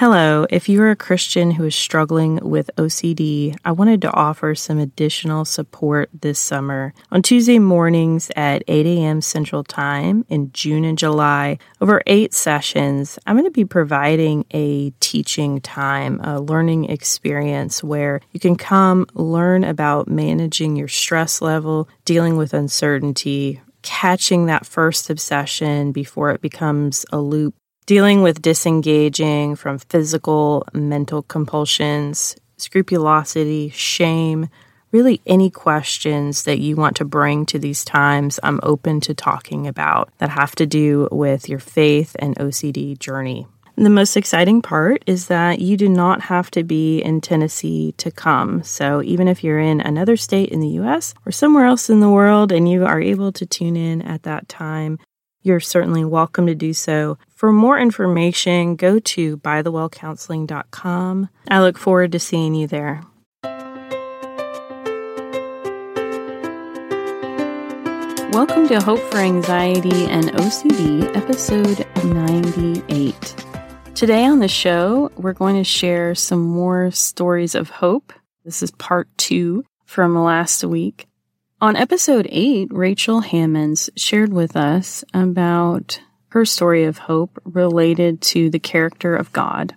Hello, 0.00 0.46
if 0.48 0.66
you're 0.66 0.90
a 0.90 0.96
Christian 0.96 1.50
who 1.50 1.66
is 1.66 1.74
struggling 1.74 2.36
with 2.36 2.70
OCD, 2.78 3.54
I 3.66 3.72
wanted 3.72 4.00
to 4.00 4.12
offer 4.14 4.54
some 4.54 4.78
additional 4.78 5.44
support 5.44 6.08
this 6.18 6.38
summer. 6.38 6.94
On 7.12 7.20
Tuesday 7.20 7.58
mornings 7.58 8.30
at 8.34 8.64
8 8.66 8.86
a.m. 8.86 9.20
Central 9.20 9.62
Time 9.62 10.24
in 10.30 10.52
June 10.52 10.86
and 10.86 10.96
July, 10.96 11.58
over 11.82 12.00
eight 12.06 12.32
sessions, 12.32 13.18
I'm 13.26 13.36
going 13.36 13.44
to 13.44 13.50
be 13.50 13.66
providing 13.66 14.46
a 14.52 14.88
teaching 15.00 15.60
time, 15.60 16.18
a 16.22 16.40
learning 16.40 16.86
experience 16.86 17.84
where 17.84 18.22
you 18.32 18.40
can 18.40 18.56
come 18.56 19.06
learn 19.12 19.64
about 19.64 20.08
managing 20.08 20.76
your 20.76 20.88
stress 20.88 21.42
level, 21.42 21.90
dealing 22.06 22.38
with 22.38 22.54
uncertainty, 22.54 23.60
catching 23.82 24.46
that 24.46 24.64
first 24.64 25.10
obsession 25.10 25.92
before 25.92 26.30
it 26.30 26.40
becomes 26.40 27.04
a 27.12 27.18
loop 27.18 27.54
dealing 27.90 28.22
with 28.22 28.40
disengaging 28.40 29.56
from 29.56 29.76
physical, 29.76 30.64
mental 30.72 31.22
compulsions, 31.22 32.36
scrupulosity, 32.56 33.68
shame, 33.70 34.48
really 34.92 35.20
any 35.26 35.50
questions 35.50 36.44
that 36.44 36.60
you 36.60 36.76
want 36.76 36.94
to 36.94 37.04
bring 37.04 37.44
to 37.44 37.58
these 37.58 37.84
times, 37.84 38.38
I'm 38.44 38.60
open 38.62 39.00
to 39.00 39.12
talking 39.12 39.66
about 39.66 40.08
that 40.18 40.30
have 40.30 40.54
to 40.54 40.66
do 40.66 41.08
with 41.10 41.48
your 41.48 41.58
faith 41.58 42.14
and 42.20 42.36
OCD 42.36 42.96
journey. 42.96 43.48
The 43.76 43.90
most 43.90 44.16
exciting 44.16 44.62
part 44.62 45.02
is 45.08 45.26
that 45.26 45.58
you 45.58 45.76
do 45.76 45.88
not 45.88 46.20
have 46.20 46.48
to 46.52 46.62
be 46.62 47.00
in 47.00 47.20
Tennessee 47.20 47.92
to 47.96 48.12
come. 48.12 48.62
So, 48.62 49.02
even 49.02 49.26
if 49.26 49.42
you're 49.42 49.58
in 49.58 49.80
another 49.80 50.16
state 50.16 50.50
in 50.50 50.60
the 50.60 50.78
US 50.80 51.12
or 51.26 51.32
somewhere 51.32 51.64
else 51.64 51.90
in 51.90 51.98
the 51.98 52.10
world 52.10 52.52
and 52.52 52.68
you 52.68 52.86
are 52.86 53.00
able 53.00 53.32
to 53.32 53.44
tune 53.44 53.76
in 53.76 54.00
at 54.02 54.22
that 54.22 54.48
time, 54.48 55.00
you're 55.42 55.60
certainly 55.60 56.04
welcome 56.04 56.46
to 56.46 56.54
do 56.54 56.72
so. 56.72 57.18
For 57.34 57.52
more 57.52 57.78
information, 57.78 58.76
go 58.76 58.98
to 58.98 59.36
bythewellcounseling.com. 59.38 61.28
I 61.48 61.60
look 61.60 61.78
forward 61.78 62.12
to 62.12 62.18
seeing 62.18 62.54
you 62.54 62.66
there. 62.66 63.02
Welcome 68.32 68.68
to 68.68 68.80
Hope 68.80 69.00
for 69.10 69.18
Anxiety 69.18 70.04
and 70.04 70.26
OCD, 70.26 71.16
episode 71.16 71.84
98. 72.04 73.44
Today 73.96 74.24
on 74.24 74.38
the 74.38 74.48
show, 74.48 75.10
we're 75.16 75.32
going 75.32 75.56
to 75.56 75.64
share 75.64 76.14
some 76.14 76.40
more 76.40 76.90
stories 76.92 77.54
of 77.54 77.70
hope. 77.70 78.12
This 78.44 78.62
is 78.62 78.70
part 78.70 79.08
two 79.18 79.64
from 79.84 80.16
last 80.16 80.62
week. 80.64 81.09
On 81.62 81.76
episode 81.76 82.26
8, 82.30 82.68
Rachel 82.70 83.20
Hammons 83.20 83.90
shared 83.94 84.32
with 84.32 84.56
us 84.56 85.04
about 85.12 86.00
her 86.28 86.46
story 86.46 86.84
of 86.84 86.96
hope 86.96 87.38
related 87.44 88.22
to 88.22 88.48
the 88.48 88.58
character 88.58 89.14
of 89.14 89.30
God. 89.32 89.76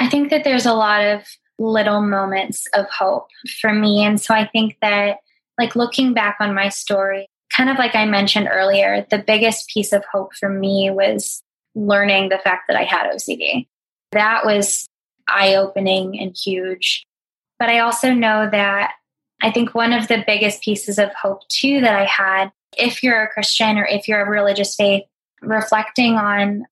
I 0.00 0.08
think 0.08 0.30
that 0.30 0.42
there's 0.42 0.64
a 0.64 0.72
lot 0.72 1.04
of 1.04 1.24
little 1.58 2.00
moments 2.00 2.66
of 2.74 2.86
hope 2.88 3.28
for 3.60 3.74
me. 3.74 4.02
And 4.02 4.18
so 4.18 4.32
I 4.32 4.46
think 4.46 4.78
that, 4.80 5.18
like, 5.58 5.76
looking 5.76 6.14
back 6.14 6.38
on 6.40 6.54
my 6.54 6.70
story, 6.70 7.28
kind 7.54 7.68
of 7.68 7.76
like 7.76 7.94
I 7.94 8.06
mentioned 8.06 8.48
earlier, 8.50 9.06
the 9.10 9.18
biggest 9.18 9.68
piece 9.68 9.92
of 9.92 10.02
hope 10.10 10.34
for 10.34 10.48
me 10.48 10.90
was 10.90 11.42
learning 11.74 12.30
the 12.30 12.38
fact 12.38 12.62
that 12.68 12.76
I 12.78 12.84
had 12.84 13.10
OCD. 13.10 13.68
That 14.12 14.46
was 14.46 14.86
eye 15.28 15.56
opening 15.56 16.18
and 16.18 16.34
huge. 16.34 17.04
But 17.58 17.68
I 17.68 17.80
also 17.80 18.14
know 18.14 18.48
that 18.50 18.94
I 19.42 19.50
think 19.50 19.74
one 19.74 19.92
of 19.92 20.08
the 20.08 20.24
biggest 20.26 20.62
pieces 20.62 20.98
of 20.98 21.10
hope, 21.20 21.46
too, 21.48 21.80
that 21.80 21.94
I 21.94 22.04
had, 22.04 22.52
if 22.78 23.02
you're 23.02 23.22
a 23.22 23.28
Christian 23.28 23.76
or 23.76 23.84
if 23.84 24.06
you're 24.08 24.24
a 24.24 24.30
religious 24.30 24.74
faith, 24.74 25.02
reflecting 25.40 26.14
on 26.14 26.64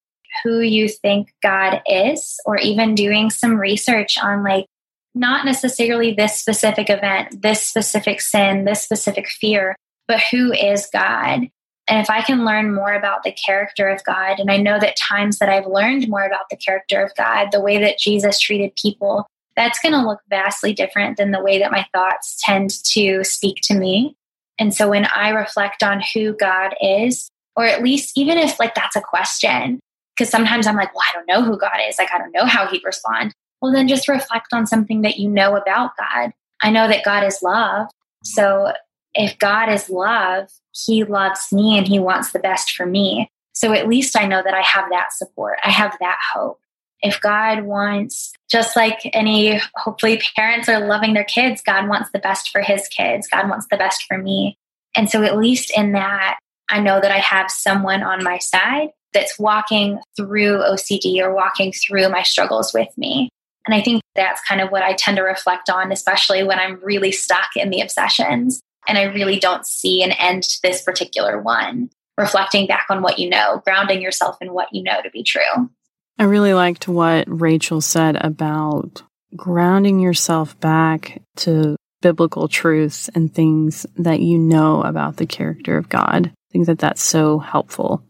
who 0.44 0.60
you 0.60 0.88
think 0.88 1.34
God 1.42 1.82
is, 1.86 2.38
or 2.46 2.56
even 2.58 2.94
doing 2.94 3.30
some 3.30 3.56
research 3.56 4.16
on, 4.16 4.44
like, 4.44 4.66
not 5.12 5.44
necessarily 5.44 6.12
this 6.12 6.36
specific 6.36 6.88
event, 6.88 7.42
this 7.42 7.60
specific 7.60 8.20
sin, 8.20 8.64
this 8.64 8.80
specific 8.80 9.28
fear, 9.28 9.74
but 10.06 10.20
who 10.30 10.52
is 10.52 10.88
God? 10.92 11.48
And 11.88 12.00
if 12.00 12.08
I 12.08 12.22
can 12.22 12.44
learn 12.44 12.72
more 12.72 12.92
about 12.92 13.24
the 13.24 13.32
character 13.32 13.88
of 13.88 14.04
God, 14.04 14.38
and 14.38 14.48
I 14.48 14.58
know 14.58 14.78
that 14.78 14.94
times 14.96 15.40
that 15.40 15.48
I've 15.48 15.66
learned 15.66 16.08
more 16.08 16.24
about 16.24 16.48
the 16.48 16.56
character 16.56 17.02
of 17.02 17.12
God, 17.16 17.48
the 17.50 17.60
way 17.60 17.78
that 17.78 17.98
Jesus 17.98 18.38
treated 18.38 18.76
people, 18.80 19.26
that's 19.60 19.78
going 19.80 19.92
to 19.92 20.06
look 20.06 20.20
vastly 20.30 20.72
different 20.72 21.18
than 21.18 21.32
the 21.32 21.42
way 21.42 21.58
that 21.58 21.70
my 21.70 21.86
thoughts 21.92 22.40
tend 22.42 22.70
to 22.84 23.22
speak 23.24 23.58
to 23.64 23.74
me. 23.74 24.16
And 24.58 24.74
so 24.74 24.88
when 24.88 25.04
I 25.06 25.30
reflect 25.30 25.82
on 25.82 26.02
who 26.14 26.34
God 26.34 26.74
is, 26.80 27.30
or 27.56 27.64
at 27.64 27.82
least 27.82 28.16
even 28.16 28.38
if 28.38 28.58
like 28.58 28.74
that's 28.74 28.96
a 28.96 29.02
question, 29.02 29.80
because 30.16 30.30
sometimes 30.30 30.66
I'm 30.66 30.76
like, 30.76 30.94
well, 30.94 31.04
I 31.08 31.12
don't 31.14 31.26
know 31.26 31.42
who 31.42 31.58
God 31.58 31.78
is. 31.86 31.98
Like, 31.98 32.10
I 32.14 32.18
don't 32.18 32.32
know 32.32 32.46
how 32.46 32.66
he'd 32.66 32.84
respond. 32.84 33.34
Well, 33.60 33.72
then 33.72 33.88
just 33.88 34.08
reflect 34.08 34.48
on 34.52 34.66
something 34.66 35.02
that 35.02 35.18
you 35.18 35.28
know 35.28 35.56
about 35.56 35.92
God. 35.98 36.32
I 36.62 36.70
know 36.70 36.88
that 36.88 37.04
God 37.04 37.24
is 37.24 37.42
love. 37.42 37.88
So 38.24 38.72
if 39.14 39.38
God 39.38 39.70
is 39.70 39.90
love, 39.90 40.48
he 40.72 41.04
loves 41.04 41.52
me 41.52 41.76
and 41.76 41.86
he 41.86 41.98
wants 41.98 42.32
the 42.32 42.38
best 42.38 42.72
for 42.72 42.86
me. 42.86 43.30
So 43.52 43.72
at 43.72 43.88
least 43.88 44.18
I 44.18 44.26
know 44.26 44.42
that 44.42 44.54
I 44.54 44.62
have 44.62 44.88
that 44.90 45.12
support. 45.12 45.58
I 45.64 45.70
have 45.70 45.96
that 46.00 46.18
hope 46.32 46.60
if 47.02 47.20
God 47.20 47.62
wants, 47.62 48.32
just 48.50 48.76
like 48.76 48.98
any, 49.12 49.60
hopefully, 49.74 50.20
parents 50.36 50.68
are 50.68 50.86
loving 50.86 51.14
their 51.14 51.24
kids, 51.24 51.62
God 51.64 51.88
wants 51.88 52.10
the 52.12 52.18
best 52.18 52.50
for 52.50 52.60
his 52.60 52.86
kids. 52.88 53.28
God 53.28 53.48
wants 53.48 53.66
the 53.70 53.76
best 53.76 54.04
for 54.06 54.18
me. 54.18 54.56
And 54.94 55.08
so, 55.08 55.22
at 55.22 55.38
least 55.38 55.72
in 55.76 55.92
that, 55.92 56.38
I 56.68 56.80
know 56.80 57.00
that 57.00 57.10
I 57.10 57.18
have 57.18 57.50
someone 57.50 58.02
on 58.02 58.22
my 58.22 58.38
side 58.38 58.90
that's 59.12 59.38
walking 59.38 59.98
through 60.16 60.58
OCD 60.58 61.20
or 61.20 61.34
walking 61.34 61.72
through 61.72 62.08
my 62.10 62.22
struggles 62.22 62.72
with 62.72 62.88
me. 62.96 63.28
And 63.66 63.74
I 63.74 63.82
think 63.82 64.02
that's 64.14 64.40
kind 64.46 64.60
of 64.60 64.70
what 64.70 64.82
I 64.82 64.94
tend 64.94 65.16
to 65.16 65.22
reflect 65.22 65.68
on, 65.68 65.92
especially 65.92 66.42
when 66.44 66.58
I'm 66.58 66.80
really 66.82 67.12
stuck 67.12 67.50
in 67.56 67.70
the 67.70 67.80
obsessions 67.80 68.60
and 68.88 68.98
I 68.98 69.02
really 69.04 69.38
don't 69.38 69.66
see 69.66 70.02
an 70.02 70.12
end 70.12 70.44
to 70.44 70.58
this 70.62 70.82
particular 70.82 71.40
one. 71.40 71.90
Reflecting 72.16 72.66
back 72.66 72.86
on 72.90 73.02
what 73.02 73.18
you 73.18 73.30
know, 73.30 73.62
grounding 73.64 74.02
yourself 74.02 74.36
in 74.40 74.52
what 74.52 74.68
you 74.72 74.82
know 74.82 75.00
to 75.02 75.10
be 75.10 75.22
true. 75.22 75.70
I 76.20 76.24
really 76.24 76.52
liked 76.52 76.86
what 76.86 77.24
Rachel 77.28 77.80
said 77.80 78.22
about 78.22 79.02
grounding 79.34 80.00
yourself 80.00 80.60
back 80.60 81.22
to 81.36 81.76
biblical 82.02 82.46
truths 82.46 83.08
and 83.14 83.34
things 83.34 83.86
that 83.96 84.20
you 84.20 84.38
know 84.38 84.82
about 84.82 85.16
the 85.16 85.24
character 85.24 85.78
of 85.78 85.88
God. 85.88 86.26
I 86.26 86.52
think 86.52 86.66
that 86.66 86.78
that's 86.78 87.02
so 87.02 87.38
helpful. 87.38 88.04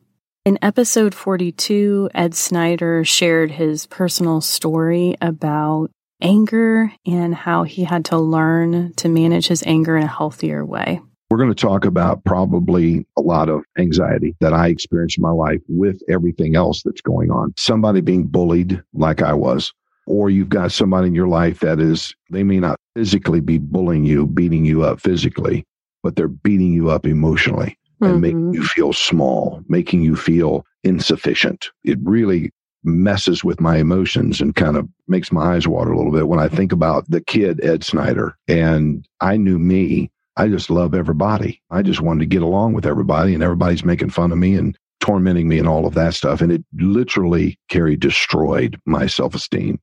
In 0.45 0.59
episode 0.61 1.15
42, 1.15 2.11
Ed 2.13 2.35
Snyder 2.35 3.05
shared 3.05 3.53
his 3.53 3.87
personal 3.87 4.41
story 4.41 5.17
about 5.21 5.93
anger 6.21 6.93
and 7.07 7.33
how 7.33 7.63
he 7.63 7.85
had 7.85 8.07
to 8.07 8.19
learn 8.19 8.93
to 8.95 9.09
manage 9.09 9.47
his 9.47 9.63
anger 9.65 9.97
in 9.97 10.03
a 10.03 10.09
healthier 10.09 10.65
way. 10.65 11.01
We're 11.31 11.39
going 11.39 11.55
to 11.55 11.55
talk 11.55 11.85
about 11.85 12.25
probably 12.25 13.07
a 13.17 13.21
lot 13.21 13.49
of 13.49 13.63
anxiety 13.79 14.35
that 14.41 14.53
I 14.53 14.67
experienced 14.67 15.17
in 15.17 15.23
my 15.23 15.31
life 15.31 15.61
with 15.69 16.01
everything 16.09 16.57
else 16.57 16.83
that's 16.83 17.01
going 17.01 17.31
on. 17.31 17.55
Somebody 17.57 18.01
being 18.01 18.27
bullied 18.27 18.83
like 18.95 19.23
I 19.23 19.33
was, 19.33 19.73
or 20.07 20.29
you've 20.29 20.49
got 20.49 20.73
somebody 20.73 21.07
in 21.07 21.15
your 21.15 21.29
life 21.29 21.61
that 21.61 21.79
is, 21.79 22.13
they 22.31 22.43
may 22.43 22.59
not 22.59 22.81
physically 22.97 23.41
be 23.41 23.59
bullying 23.59 24.05
you, 24.05 24.27
beating 24.27 24.65
you 24.65 24.83
up 24.83 25.01
physically, 25.01 25.65
but 26.03 26.17
they're 26.17 26.27
beating 26.27 26.73
you 26.73 26.91
up 26.91 27.07
emotionally 27.07 27.79
and 28.01 28.15
mm-hmm. 28.15 28.21
making 28.21 28.55
you 28.55 28.65
feel 28.65 28.93
small, 28.93 29.63
making 29.69 30.03
you 30.03 30.17
feel 30.17 30.65
insufficient. 30.83 31.71
It 31.85 31.99
really 32.03 32.51
messes 32.83 33.45
with 33.45 33.61
my 33.61 33.77
emotions 33.77 34.41
and 34.41 34.57
kind 34.57 34.77
of 34.77 34.89
makes 35.07 35.31
my 35.31 35.55
eyes 35.55 35.69
water 35.69 35.93
a 35.93 35.97
little 35.97 36.13
bit 36.13 36.27
when 36.27 36.41
I 36.41 36.49
think 36.49 36.73
about 36.73 37.09
the 37.09 37.21
kid, 37.21 37.63
Ed 37.63 37.85
Snyder. 37.85 38.37
And 38.49 39.07
I 39.21 39.37
knew 39.37 39.61
me 39.61 40.11
I 40.41 40.49
just 40.49 40.71
love 40.71 40.95
everybody. 40.95 41.63
I 41.71 41.83
just 41.83 42.01
wanted 42.01 42.21
to 42.21 42.27
get 42.27 42.43
along 42.43 42.75
with 42.75 42.87
everybody, 42.87 43.35
and 43.35 43.43
everybody's 43.45 43.85
making 43.85 44.11
fun 44.11 44.33
of 44.33 44.39
me 44.39 44.57
and 44.57 44.79
tormenting 45.01 45.49
me 45.49 45.59
and 45.59 45.69
all 45.69 45.87
of 45.87 45.95
that 45.95 46.15
stuff. 46.15 46.41
And 46.41 46.53
it 46.53 46.65
literally, 46.75 47.59
Carrie, 47.69 47.97
destroyed 47.97 48.81
my 48.87 49.07
self 49.07 49.35
esteem. 49.37 49.81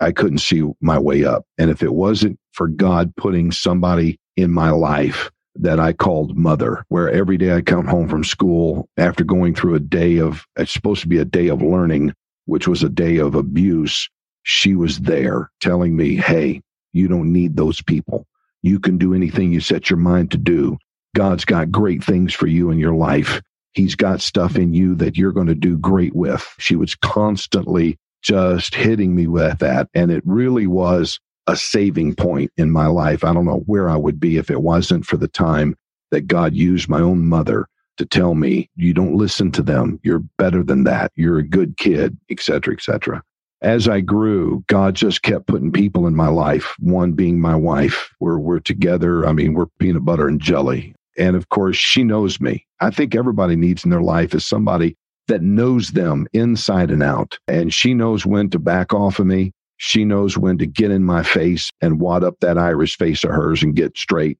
I 0.00 0.12
couldn't 0.12 0.38
see 0.40 0.64
my 0.82 0.98
way 1.00 1.24
up. 1.24 1.44
And 1.58 1.70
if 1.70 1.82
it 1.82 1.94
wasn't 1.94 2.38
for 2.52 2.68
God 2.68 3.14
putting 3.16 3.52
somebody 3.52 4.18
in 4.36 4.52
my 4.52 4.70
life 4.70 5.30
that 5.56 5.80
I 5.80 5.94
called 5.94 6.38
mother, 6.38 6.84
where 6.90 7.10
every 7.10 7.38
day 7.38 7.54
I 7.54 7.62
come 7.62 7.86
home 7.86 8.08
from 8.08 8.24
school 8.24 8.88
after 8.98 9.24
going 9.24 9.56
through 9.56 9.76
a 9.76 9.80
day 9.80 10.20
of, 10.20 10.46
it's 10.56 10.72
supposed 10.72 11.02
to 11.02 11.08
be 11.08 11.18
a 11.18 11.26
day 11.26 11.48
of 11.48 11.62
learning, 11.62 12.14
which 12.46 12.68
was 12.68 12.84
a 12.84 12.90
day 12.90 13.18
of 13.18 13.34
abuse, 13.36 14.08
she 14.44 14.76
was 14.76 15.00
there 15.00 15.50
telling 15.60 15.96
me, 15.96 16.16
hey, 16.16 16.62
you 16.94 17.08
don't 17.08 17.32
need 17.32 17.56
those 17.56 17.82
people. 17.82 18.26
You 18.62 18.78
can 18.78 18.98
do 18.98 19.14
anything 19.14 19.52
you 19.52 19.60
set 19.60 19.90
your 19.90 19.98
mind 19.98 20.30
to 20.32 20.38
do. 20.38 20.78
God's 21.14 21.44
got 21.44 21.70
great 21.70 22.04
things 22.04 22.34
for 22.34 22.46
you 22.46 22.70
in 22.70 22.78
your 22.78 22.94
life. 22.94 23.40
He's 23.72 23.94
got 23.94 24.20
stuff 24.20 24.56
in 24.56 24.74
you 24.74 24.94
that 24.96 25.16
you're 25.16 25.32
going 25.32 25.46
to 25.46 25.54
do 25.54 25.78
great 25.78 26.14
with. 26.14 26.54
She 26.58 26.76
was 26.76 26.94
constantly 26.94 27.98
just 28.22 28.74
hitting 28.74 29.14
me 29.14 29.26
with 29.26 29.58
that. 29.60 29.88
And 29.94 30.10
it 30.10 30.22
really 30.26 30.66
was 30.66 31.18
a 31.46 31.56
saving 31.56 32.14
point 32.14 32.50
in 32.56 32.70
my 32.70 32.86
life. 32.86 33.24
I 33.24 33.32
don't 33.32 33.46
know 33.46 33.62
where 33.66 33.88
I 33.88 33.96
would 33.96 34.20
be 34.20 34.36
if 34.36 34.50
it 34.50 34.62
wasn't 34.62 35.06
for 35.06 35.16
the 35.16 35.28
time 35.28 35.76
that 36.10 36.26
God 36.26 36.54
used 36.54 36.88
my 36.88 37.00
own 37.00 37.26
mother 37.26 37.66
to 37.96 38.06
tell 38.06 38.34
me, 38.34 38.70
you 38.76 38.94
don't 38.94 39.16
listen 39.16 39.50
to 39.52 39.62
them. 39.62 40.00
You're 40.02 40.22
better 40.38 40.62
than 40.62 40.84
that. 40.84 41.12
You're 41.16 41.38
a 41.38 41.46
good 41.46 41.76
kid, 41.76 42.16
etc., 42.30 42.74
etc. 42.74 43.22
as 43.62 43.88
I 43.88 44.00
grew, 44.00 44.64
God 44.68 44.94
just 44.94 45.22
kept 45.22 45.46
putting 45.46 45.72
people 45.72 46.06
in 46.06 46.14
my 46.14 46.28
life. 46.28 46.74
One 46.78 47.12
being 47.12 47.40
my 47.40 47.54
wife. 47.54 48.10
We're 48.20 48.38
we're 48.38 48.60
together. 48.60 49.26
I 49.26 49.32
mean, 49.32 49.54
we're 49.54 49.66
peanut 49.78 50.04
butter 50.04 50.28
and 50.28 50.40
jelly. 50.40 50.94
And 51.18 51.36
of 51.36 51.48
course, 51.50 51.76
she 51.76 52.02
knows 52.02 52.40
me. 52.40 52.66
I 52.80 52.90
think 52.90 53.14
everybody 53.14 53.56
needs 53.56 53.84
in 53.84 53.90
their 53.90 54.02
life 54.02 54.34
is 54.34 54.46
somebody 54.46 54.96
that 55.28 55.42
knows 55.42 55.90
them 55.90 56.26
inside 56.32 56.90
and 56.90 57.02
out. 57.02 57.38
And 57.46 57.72
she 57.72 57.92
knows 57.94 58.24
when 58.24 58.48
to 58.50 58.58
back 58.58 58.94
off 58.94 59.18
of 59.18 59.26
me. 59.26 59.52
She 59.76 60.04
knows 60.04 60.36
when 60.38 60.58
to 60.58 60.66
get 60.66 60.90
in 60.90 61.04
my 61.04 61.22
face 61.22 61.70
and 61.80 62.00
wad 62.00 62.24
up 62.24 62.40
that 62.40 62.58
Irish 62.58 62.96
face 62.96 63.24
of 63.24 63.30
hers 63.30 63.62
and 63.62 63.76
get 63.76 63.96
straight. 63.96 64.38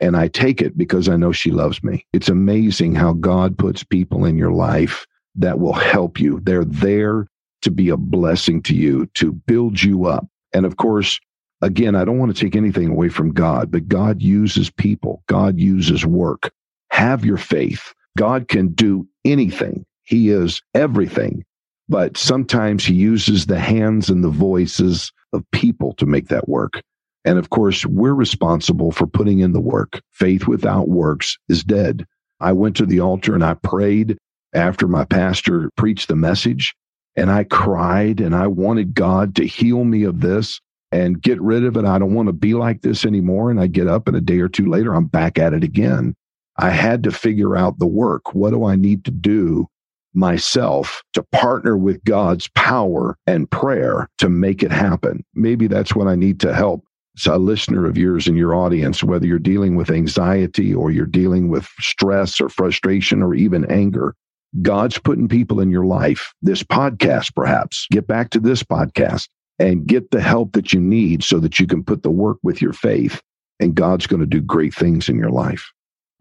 And 0.00 0.16
I 0.16 0.28
take 0.28 0.60
it 0.60 0.76
because 0.76 1.08
I 1.08 1.16
know 1.16 1.32
she 1.32 1.50
loves 1.50 1.82
me. 1.82 2.06
It's 2.12 2.28
amazing 2.28 2.94
how 2.94 3.12
God 3.12 3.56
puts 3.56 3.84
people 3.84 4.24
in 4.24 4.36
your 4.36 4.52
life 4.52 5.06
that 5.36 5.60
will 5.60 5.72
help 5.72 6.18
you. 6.18 6.40
They're 6.40 6.64
there 6.64 7.26
to 7.62 7.70
be 7.70 7.88
a 7.88 7.96
blessing 7.96 8.62
to 8.62 8.74
you, 8.74 9.06
to 9.14 9.32
build 9.32 9.82
you 9.82 10.06
up. 10.06 10.26
And 10.52 10.66
of 10.66 10.76
course, 10.76 11.18
again, 11.62 11.94
I 11.94 12.04
don't 12.04 12.18
want 12.18 12.34
to 12.34 12.44
take 12.44 12.56
anything 12.56 12.88
away 12.88 13.08
from 13.08 13.32
God, 13.32 13.70
but 13.70 13.88
God 13.88 14.20
uses 14.20 14.70
people, 14.70 15.22
God 15.28 15.58
uses 15.58 16.04
work. 16.04 16.52
Have 16.90 17.24
your 17.24 17.38
faith. 17.38 17.94
God 18.18 18.48
can 18.48 18.68
do 18.68 19.08
anything, 19.24 19.86
He 20.02 20.28
is 20.28 20.60
everything. 20.74 21.44
But 21.88 22.16
sometimes 22.16 22.84
He 22.84 22.94
uses 22.94 23.46
the 23.46 23.58
hands 23.58 24.10
and 24.10 24.22
the 24.22 24.28
voices 24.28 25.12
of 25.32 25.50
people 25.52 25.94
to 25.94 26.06
make 26.06 26.28
that 26.28 26.48
work. 26.48 26.82
And 27.24 27.38
of 27.38 27.50
course, 27.50 27.86
we're 27.86 28.14
responsible 28.14 28.90
for 28.90 29.06
putting 29.06 29.38
in 29.38 29.52
the 29.52 29.60
work. 29.60 30.02
Faith 30.10 30.46
without 30.46 30.88
works 30.88 31.38
is 31.48 31.64
dead. 31.64 32.04
I 32.40 32.52
went 32.52 32.76
to 32.76 32.86
the 32.86 33.00
altar 33.00 33.34
and 33.34 33.44
I 33.44 33.54
prayed 33.54 34.18
after 34.52 34.88
my 34.88 35.04
pastor 35.04 35.70
preached 35.76 36.08
the 36.08 36.16
message 36.16 36.74
and 37.16 37.30
I 37.30 37.44
cried 37.44 38.20
and 38.20 38.34
I 38.34 38.46
wanted 38.46 38.94
God 38.94 39.34
to 39.36 39.46
heal 39.46 39.84
me 39.84 40.04
of 40.04 40.20
this 40.20 40.60
and 40.90 41.20
get 41.20 41.40
rid 41.40 41.64
of 41.64 41.76
it. 41.76 41.84
I 41.84 41.98
don't 41.98 42.14
want 42.14 42.28
to 42.28 42.32
be 42.32 42.54
like 42.54 42.82
this 42.82 43.04
anymore. 43.04 43.50
And 43.50 43.60
I 43.60 43.66
get 43.66 43.88
up 43.88 44.08
and 44.08 44.16
a 44.16 44.20
day 44.20 44.40
or 44.40 44.48
two 44.48 44.66
later, 44.66 44.94
I'm 44.94 45.06
back 45.06 45.38
at 45.38 45.54
it 45.54 45.64
again. 45.64 46.14
I 46.58 46.70
had 46.70 47.02
to 47.04 47.10
figure 47.10 47.56
out 47.56 47.78
the 47.78 47.86
work. 47.86 48.34
What 48.34 48.50
do 48.50 48.64
I 48.64 48.76
need 48.76 49.04
to 49.06 49.10
do 49.10 49.66
myself 50.14 51.02
to 51.14 51.22
partner 51.32 51.76
with 51.78 52.04
God's 52.04 52.48
power 52.48 53.16
and 53.26 53.50
prayer 53.50 54.08
to 54.18 54.28
make 54.28 54.62
it 54.62 54.70
happen? 54.70 55.24
Maybe 55.34 55.66
that's 55.66 55.94
what 55.94 56.08
I 56.08 56.14
need 56.14 56.40
to 56.40 56.54
help 56.54 56.84
a 57.26 57.38
listener 57.38 57.86
of 57.86 57.98
yours 57.98 58.26
in 58.26 58.36
your 58.36 58.54
audience, 58.54 59.04
whether 59.04 59.26
you're 59.26 59.38
dealing 59.38 59.76
with 59.76 59.90
anxiety 59.90 60.74
or 60.74 60.90
you're 60.90 61.06
dealing 61.06 61.48
with 61.48 61.68
stress 61.78 62.40
or 62.40 62.48
frustration 62.48 63.22
or 63.22 63.34
even 63.34 63.70
anger, 63.70 64.14
God's 64.60 64.98
putting 64.98 65.28
people 65.28 65.60
in 65.60 65.70
your 65.70 65.86
life, 65.86 66.34
this 66.42 66.62
podcast 66.62 67.34
perhaps, 67.34 67.86
get 67.90 68.06
back 68.06 68.30
to 68.30 68.40
this 68.40 68.62
podcast 68.62 69.28
and 69.58 69.86
get 69.86 70.10
the 70.10 70.20
help 70.20 70.52
that 70.52 70.72
you 70.72 70.80
need 70.80 71.24
so 71.24 71.38
that 71.40 71.58
you 71.58 71.66
can 71.66 71.82
put 71.82 72.02
the 72.02 72.10
work 72.10 72.38
with 72.42 72.60
your 72.60 72.72
faith 72.72 73.22
and 73.60 73.74
God's 73.74 74.06
going 74.06 74.20
to 74.20 74.26
do 74.26 74.40
great 74.40 74.74
things 74.74 75.08
in 75.08 75.16
your 75.16 75.30
life. 75.30 75.72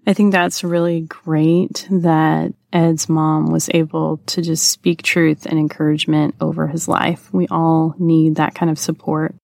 I 0.07 0.13
think 0.13 0.31
that's 0.31 0.63
really 0.63 1.01
great 1.01 1.87
that 1.91 2.53
Ed's 2.73 3.07
mom 3.07 3.51
was 3.51 3.69
able 3.73 4.17
to 4.27 4.41
just 4.41 4.69
speak 4.69 5.03
truth 5.03 5.45
and 5.45 5.59
encouragement 5.59 6.35
over 6.39 6.67
his 6.67 6.87
life. 6.87 7.31
We 7.33 7.47
all 7.49 7.95
need 7.99 8.35
that 8.35 8.55
kind 8.55 8.71
of 8.71 8.79
support. 8.79 9.35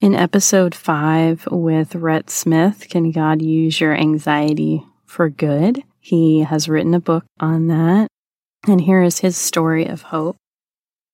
In 0.00 0.14
episode 0.14 0.74
five 0.74 1.46
with 1.50 1.94
Rhett 1.94 2.30
Smith, 2.30 2.86
Can 2.88 3.10
God 3.10 3.42
Use 3.42 3.78
Your 3.80 3.94
Anxiety 3.94 4.82
for 5.04 5.28
Good? 5.28 5.82
He 5.98 6.40
has 6.40 6.68
written 6.68 6.94
a 6.94 7.00
book 7.00 7.26
on 7.38 7.66
that. 7.66 8.08
And 8.66 8.80
here 8.80 9.02
is 9.02 9.18
his 9.18 9.36
story 9.36 9.86
of 9.86 10.02
hope. 10.02 10.36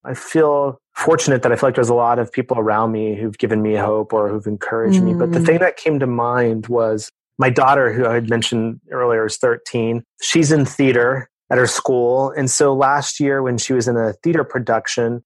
I 0.05 0.15
feel 0.15 0.79
fortunate 0.95 1.43
that 1.43 1.53
I 1.53 1.57
feel 1.57 1.69
like 1.69 1.75
there's 1.75 1.89
a 1.89 1.95
lot 1.95 2.19
of 2.19 2.33
people 2.33 2.59
around 2.59 2.93
me 2.93 3.17
who've 3.17 3.37
given 3.37 3.61
me 3.61 3.75
hope 3.75 4.13
or 4.13 4.29
who've 4.29 4.47
encouraged 4.47 5.01
mm. 5.01 5.05
me. 5.05 5.15
But 5.15 5.33
the 5.33 5.41
mm. 5.41 5.47
thing 5.47 5.59
that 5.59 5.77
came 5.77 5.99
to 5.99 6.07
mind 6.07 6.69
was 6.69 7.11
my 7.39 7.51
daughter, 7.51 7.93
who 7.93 8.07
I 8.07 8.15
had 8.15 8.31
mentioned 8.31 8.81
earlier, 8.91 9.27
is 9.27 9.37
13. 9.37 10.03
She's 10.23 10.53
in 10.53 10.65
theater 10.65 11.29
at 11.51 11.59
her 11.59 11.67
school. 11.67 12.31
And 12.31 12.51
so 12.51 12.75
last 12.75 13.21
year, 13.21 13.43
when 13.43 13.59
she 13.59 13.73
was 13.73 13.89
in 13.89 13.97
a 13.97 14.15
theater 14.25 14.45
production, 14.45 15.23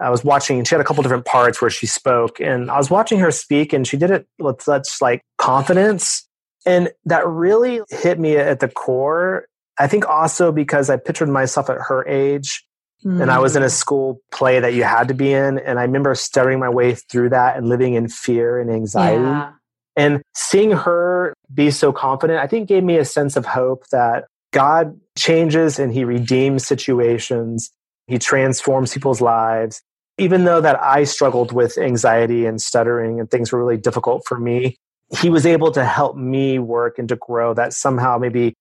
I 0.00 0.10
was 0.10 0.22
watching, 0.22 0.58
and 0.58 0.68
she 0.68 0.74
had 0.74 0.80
a 0.80 0.84
couple 0.84 1.02
different 1.02 1.24
parts 1.24 1.60
where 1.60 1.70
she 1.70 1.86
spoke. 1.86 2.40
And 2.40 2.70
I 2.70 2.76
was 2.76 2.90
watching 2.90 3.18
her 3.18 3.30
speak, 3.30 3.72
and 3.72 3.86
she 3.86 3.96
did 3.96 4.10
it 4.10 4.26
with 4.38 4.62
such 4.62 5.00
like 5.00 5.22
confidence. 5.38 6.26
And 6.64 6.90
that 7.06 7.26
really 7.26 7.80
hit 7.90 8.20
me 8.20 8.36
at 8.36 8.60
the 8.60 8.68
core 8.68 9.46
I 9.78 9.86
think 9.86 10.08
also 10.08 10.52
because 10.52 10.90
I 10.90 10.96
pictured 10.96 11.28
myself 11.28 11.70
at 11.70 11.78
her 11.78 12.06
age 12.06 12.64
mm. 13.04 13.20
and 13.20 13.30
I 13.30 13.38
was 13.38 13.56
in 13.56 13.62
a 13.62 13.66
mm. 13.66 13.70
school 13.70 14.20
play 14.32 14.60
that 14.60 14.74
you 14.74 14.84
had 14.84 15.08
to 15.08 15.14
be 15.14 15.32
in. 15.32 15.58
And 15.58 15.78
I 15.78 15.82
remember 15.82 16.14
stuttering 16.14 16.58
my 16.58 16.68
way 16.68 16.94
through 16.94 17.30
that 17.30 17.56
and 17.56 17.68
living 17.68 17.94
in 17.94 18.08
fear 18.08 18.60
and 18.60 18.70
anxiety. 18.70 19.22
Yeah. 19.22 19.52
And 19.96 20.22
seeing 20.36 20.70
her 20.70 21.34
be 21.52 21.70
so 21.70 21.92
confident, 21.92 22.38
I 22.38 22.46
think 22.46 22.68
gave 22.68 22.84
me 22.84 22.98
a 22.98 23.04
sense 23.04 23.36
of 23.36 23.44
hope 23.44 23.84
that 23.90 24.26
God 24.52 24.98
changes 25.16 25.78
and 25.78 25.92
he 25.92 26.04
redeems 26.04 26.66
situations. 26.66 27.70
He 28.06 28.18
transforms 28.18 28.94
people's 28.94 29.20
lives. 29.20 29.82
Even 30.16 30.44
though 30.44 30.60
that 30.60 30.80
I 30.82 31.04
struggled 31.04 31.52
with 31.52 31.78
anxiety 31.78 32.46
and 32.46 32.60
stuttering 32.60 33.20
and 33.20 33.30
things 33.30 33.52
were 33.52 33.58
really 33.58 33.76
difficult 33.76 34.22
for 34.26 34.38
me, 34.38 34.76
he 35.20 35.30
was 35.30 35.46
able 35.46 35.70
to 35.72 35.84
help 35.84 36.16
me 36.16 36.58
work 36.58 36.98
and 36.98 37.08
to 37.08 37.16
grow 37.16 37.54
that 37.54 37.72
somehow 37.72 38.18
maybe 38.18 38.54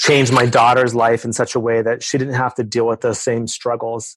changed 0.00 0.32
my 0.32 0.46
daughter's 0.46 0.94
life 0.94 1.24
in 1.24 1.32
such 1.32 1.54
a 1.54 1.60
way 1.60 1.82
that 1.82 2.02
she 2.02 2.16
didn't 2.16 2.34
have 2.34 2.54
to 2.54 2.64
deal 2.64 2.86
with 2.86 3.02
those 3.02 3.20
same 3.20 3.46
struggles. 3.46 4.16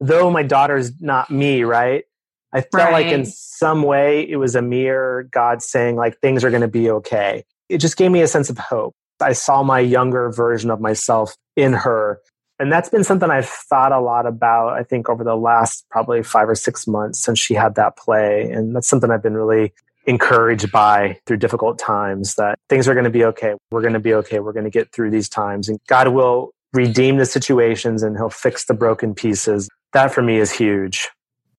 Though 0.00 0.30
my 0.30 0.44
daughter's 0.44 0.92
not 1.00 1.28
me, 1.30 1.64
right? 1.64 2.04
I 2.52 2.60
felt 2.60 2.92
right. 2.92 2.92
like 2.92 3.06
in 3.06 3.26
some 3.26 3.82
way 3.82 4.28
it 4.28 4.36
was 4.36 4.54
a 4.54 4.62
mere 4.62 5.24
God 5.32 5.60
saying, 5.60 5.96
like, 5.96 6.20
things 6.20 6.44
are 6.44 6.50
going 6.50 6.62
to 6.62 6.68
be 6.68 6.88
okay. 6.88 7.44
It 7.68 7.78
just 7.78 7.96
gave 7.96 8.12
me 8.12 8.20
a 8.20 8.28
sense 8.28 8.48
of 8.48 8.58
hope. 8.58 8.94
I 9.20 9.32
saw 9.32 9.64
my 9.64 9.80
younger 9.80 10.30
version 10.30 10.70
of 10.70 10.80
myself 10.80 11.36
in 11.56 11.72
her. 11.72 12.20
And 12.60 12.70
that's 12.70 12.88
been 12.88 13.02
something 13.02 13.28
I've 13.28 13.48
thought 13.48 13.90
a 13.90 14.00
lot 14.00 14.26
about, 14.26 14.74
I 14.74 14.84
think, 14.84 15.08
over 15.08 15.24
the 15.24 15.34
last 15.34 15.84
probably 15.90 16.22
five 16.22 16.48
or 16.48 16.54
six 16.54 16.86
months 16.86 17.18
since 17.18 17.40
she 17.40 17.54
had 17.54 17.74
that 17.74 17.96
play. 17.96 18.48
And 18.52 18.76
that's 18.76 18.86
something 18.86 19.10
I've 19.10 19.22
been 19.22 19.36
really 19.36 19.72
encouraged 20.06 20.70
by 20.70 21.18
through 21.26 21.38
difficult 21.38 21.78
times 21.78 22.34
that 22.34 22.58
things 22.68 22.88
are 22.88 22.94
going 22.94 23.04
to 23.04 23.10
be 23.10 23.24
okay. 23.24 23.54
We're 23.70 23.80
going 23.80 23.94
to 23.94 24.00
be 24.00 24.14
okay. 24.14 24.40
We're 24.40 24.52
going 24.52 24.64
to 24.64 24.70
get 24.70 24.92
through 24.92 25.10
these 25.10 25.28
times 25.28 25.68
and 25.68 25.78
God 25.88 26.08
will 26.08 26.52
redeem 26.72 27.16
the 27.16 27.26
situations 27.26 28.02
and 28.02 28.16
he'll 28.16 28.30
fix 28.30 28.66
the 28.66 28.74
broken 28.74 29.14
pieces. 29.14 29.68
That 29.92 30.12
for 30.12 30.22
me 30.22 30.38
is 30.38 30.50
huge. 30.50 31.08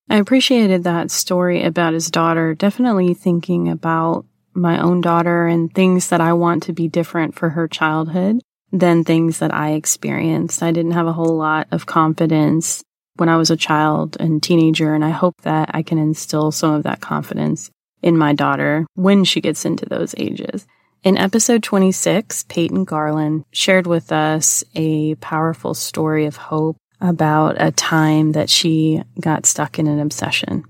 I 0.09 0.17
appreciated 0.17 0.83
that 0.83 1.09
story 1.09 1.63
about 1.63 1.93
his 1.93 2.11
daughter. 2.11 2.53
Definitely 2.53 3.13
thinking 3.15 3.69
about 3.69 4.25
my 4.53 4.79
own 4.79 5.01
daughter 5.01 5.47
and 5.47 5.73
things 5.73 6.09
that 6.09 6.21
I 6.21 6.33
want 6.33 6.63
to 6.63 6.73
be 6.73 6.87
different 6.87 7.35
for 7.35 7.49
her 7.49 7.67
childhood 7.67 8.41
than 8.71 9.03
things 9.03 9.39
that 9.39 9.53
I 9.53 9.71
experienced. 9.71 10.61
I 10.61 10.71
didn't 10.71 10.91
have 10.91 11.07
a 11.07 11.13
whole 11.13 11.37
lot 11.37 11.67
of 11.71 11.85
confidence 11.85 12.83
when 13.15 13.29
I 13.29 13.37
was 13.37 13.49
a 13.49 13.57
child 13.57 14.17
and 14.19 14.43
teenager, 14.43 14.93
and 14.93 15.03
I 15.03 15.09
hope 15.09 15.41
that 15.41 15.71
I 15.73 15.83
can 15.83 15.97
instill 15.97 16.51
some 16.51 16.73
of 16.73 16.83
that 16.83 16.99
confidence 16.99 17.71
in 18.05 18.17
my 18.17 18.33
daughter 18.33 18.85
when 18.93 19.25
she 19.25 19.41
gets 19.41 19.65
into 19.65 19.85
those 19.85 20.15
ages. 20.17 20.65
In 21.03 21.17
episode 21.17 21.63
26, 21.63 22.43
Peyton 22.43 22.83
Garland 22.83 23.45
shared 23.51 23.87
with 23.87 24.11
us 24.11 24.63
a 24.75 25.15
powerful 25.15 25.73
story 25.73 26.25
of 26.25 26.37
hope 26.37 26.77
about 27.01 27.55
a 27.59 27.71
time 27.71 28.31
that 28.31 28.49
she 28.49 29.01
got 29.19 29.45
stuck 29.45 29.77
in 29.77 29.87
an 29.87 29.99
obsession. 29.99 30.63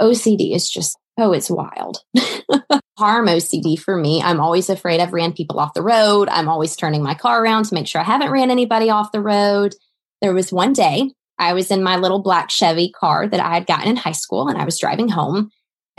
OCD 0.00 0.54
is 0.54 0.68
just, 0.68 0.98
oh, 1.18 1.32
it's 1.32 1.48
wild. 1.48 1.98
Harm 2.98 3.26
OCD 3.26 3.78
for 3.78 3.96
me. 3.96 4.20
I'm 4.20 4.40
always 4.40 4.68
afraid 4.68 5.00
I've 5.00 5.12
ran 5.12 5.32
people 5.32 5.58
off 5.60 5.74
the 5.74 5.82
road. 5.82 6.28
I'm 6.28 6.48
always 6.48 6.76
turning 6.76 7.02
my 7.02 7.14
car 7.14 7.42
around 7.42 7.64
to 7.66 7.74
make 7.74 7.86
sure 7.86 8.00
I 8.00 8.04
haven't 8.04 8.30
ran 8.30 8.50
anybody 8.50 8.90
off 8.90 9.12
the 9.12 9.20
road. 9.20 9.74
There 10.20 10.34
was 10.34 10.52
one 10.52 10.72
day 10.72 11.10
I 11.38 11.54
was 11.54 11.70
in 11.70 11.82
my 11.82 11.96
little 11.96 12.22
black 12.22 12.50
Chevy 12.50 12.90
car 12.90 13.26
that 13.28 13.40
I 13.40 13.54
had 13.54 13.66
gotten 13.66 13.88
in 13.88 13.96
high 13.96 14.12
school 14.12 14.48
and 14.48 14.58
I 14.58 14.64
was 14.64 14.78
driving 14.78 15.08
home 15.08 15.50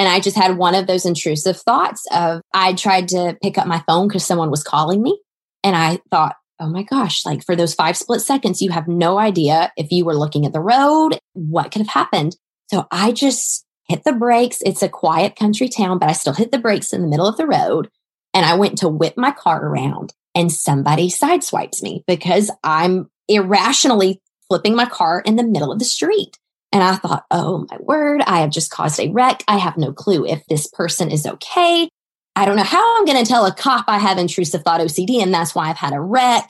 and 0.04 0.12
I 0.12 0.20
just 0.20 0.36
had 0.36 0.58
one 0.58 0.76
of 0.76 0.86
those 0.86 1.06
intrusive 1.06 1.56
thoughts 1.56 2.06
of 2.12 2.42
I 2.54 2.74
tried 2.74 3.08
to 3.10 3.38
pick 3.42 3.58
up 3.58 3.68
my 3.68 3.82
phone 3.88 4.10
because 4.10 4.26
someone 4.26 4.52
was 4.52 4.62
calling 4.62 5.02
me. 5.02 5.18
And 5.64 5.78
I 5.78 6.00
thought, 6.12 6.36
oh 6.60 6.68
my 6.68 6.84
gosh, 6.84 7.26
like 7.26 7.42
for 7.46 7.56
those 7.56 7.74
five 7.74 7.96
split 7.96 8.20
seconds, 8.20 8.62
you 8.62 8.70
have 8.72 8.86
no 8.86 9.18
idea 9.18 9.72
if 9.78 9.92
you 9.92 10.04
were 10.04 10.18
looking 10.18 10.46
at 10.46 10.52
the 10.52 10.60
road, 10.60 11.18
what 11.32 11.72
could 11.72 11.84
have 11.84 11.88
happened. 11.88 12.36
So 12.70 12.86
I 12.92 13.14
just 13.14 13.66
hit 13.88 14.04
the 14.04 14.12
brakes. 14.12 14.58
It's 14.66 14.84
a 14.84 14.90
quiet 14.90 15.38
country 15.38 15.70
town, 15.70 16.00
but 16.00 16.10
I 16.10 16.14
still 16.14 16.34
hit 16.34 16.52
the 16.52 16.60
brakes 16.60 16.92
in 16.92 17.02
the 17.02 17.08
middle 17.08 17.26
of 17.26 17.38
the 17.38 17.48
road. 17.48 17.90
And 18.34 18.46
I 18.46 18.56
went 18.56 18.80
to 18.80 18.90
whip 18.90 19.14
my 19.16 19.32
car 19.32 19.66
around 19.66 20.14
and 20.36 20.52
somebody 20.52 21.08
sideswipes 21.08 21.82
me 21.82 22.04
because 22.08 22.52
I'm 22.62 23.10
irrationally 23.30 24.22
flipping 24.50 24.76
my 24.76 24.86
car 24.86 25.22
in 25.26 25.38
the 25.38 25.46
middle 25.46 25.72
of 25.72 25.80
the 25.80 25.86
street. 25.86 26.38
And 26.74 26.82
I 26.82 26.96
thought, 26.96 27.26
oh 27.30 27.68
my 27.70 27.78
word, 27.80 28.24
I 28.26 28.40
have 28.40 28.50
just 28.50 28.72
caused 28.72 29.00
a 29.00 29.10
wreck. 29.10 29.44
I 29.48 29.60
have 29.60 29.78
no 29.78 29.94
clue 29.94 30.26
if 30.26 30.44
this 30.48 30.68
person 30.68 31.12
is 31.12 31.28
okay. 31.28 31.88
I 32.36 32.46
don't 32.46 32.56
know 32.56 32.64
how 32.64 32.98
I'm 32.98 33.06
going 33.06 33.24
to 33.24 33.30
tell 33.30 33.46
a 33.46 33.54
cop 33.54 33.86
I 33.88 34.00
have 34.00 34.18
intrusive 34.18 34.64
thought 34.64 34.82
OCD 34.82 35.22
and 35.22 35.32
that's 35.32 35.54
why 35.54 35.70
I've 35.70 35.78
had 35.78 35.94
a 35.94 36.02
wreck. 36.02 36.50